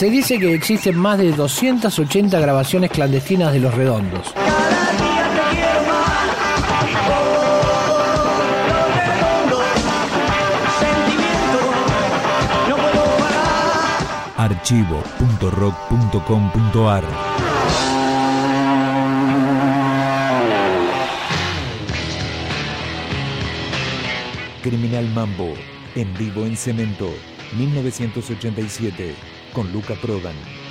Se 0.00 0.08
dice 0.08 0.38
que 0.38 0.54
existen 0.54 0.96
más 0.96 1.18
de 1.18 1.30
280 1.30 2.40
grabaciones 2.40 2.90
clandestinas 2.90 3.52
de 3.52 3.60
Los 3.60 3.74
Redondos. 3.74 4.32
archivo.rock.com.ar 14.38 17.04
Criminal 24.62 25.10
Mambo, 25.10 25.52
en 25.94 26.14
vivo 26.14 26.46
en 26.46 26.56
Cemento, 26.56 27.12
1987, 27.58 29.14
con 29.52 29.72
Luca 29.72 29.94
Prodan. 29.94 30.69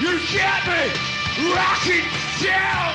You 0.00 0.18
get 0.26 0.66
me! 0.66 0.90
Rock 1.54 1.86
down! 2.42 2.94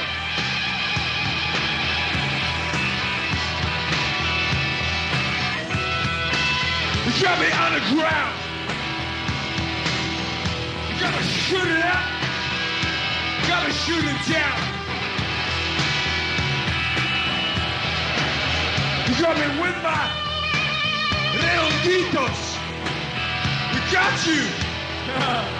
You 7.06 7.24
got 7.24 7.40
me 7.40 7.52
on 7.52 7.72
the 7.74 7.80
ground. 7.96 8.36
You 10.90 11.00
gotta 11.00 11.24
shoot 11.24 11.68
it 11.68 11.86
up. 11.86 12.04
You 13.42 13.48
gotta 13.48 13.72
shoot 13.72 14.04
it 14.04 14.22
down. 14.30 14.59
You 19.08 19.24
got 19.24 19.38
me 19.38 19.48
with 19.62 19.78
my 19.82 20.12
little. 21.34 21.70
We 23.74 23.80
got 23.92 24.26
you. 24.28 25.56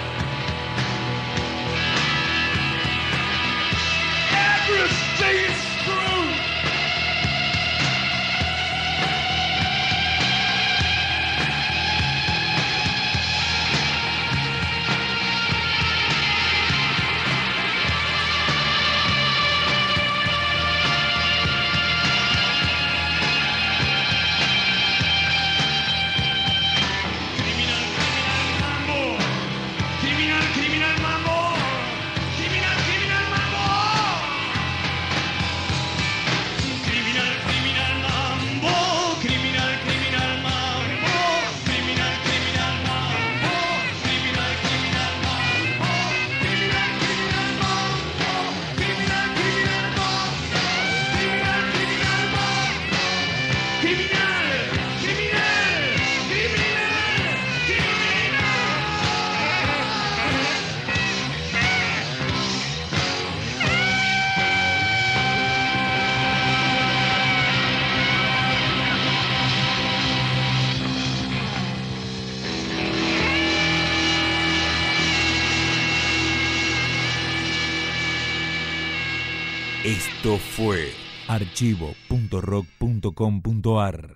Esto 79.82 80.36
fue 80.36 80.92
archivo.rock.com.ar 81.30 84.08